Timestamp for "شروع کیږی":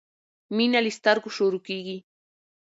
1.37-1.97